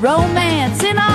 [0.00, 1.07] romance in